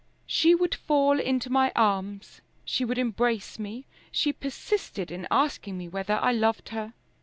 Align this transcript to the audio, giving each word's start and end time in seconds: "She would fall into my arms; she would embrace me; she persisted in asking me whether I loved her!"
"She 0.25 0.55
would 0.55 0.73
fall 0.73 1.19
into 1.19 1.51
my 1.51 1.71
arms; 1.75 2.41
she 2.65 2.83
would 2.83 2.97
embrace 2.97 3.59
me; 3.59 3.85
she 4.11 4.33
persisted 4.33 5.11
in 5.11 5.27
asking 5.29 5.77
me 5.77 5.87
whether 5.87 6.15
I 6.15 6.31
loved 6.31 6.69
her!" 6.69 6.93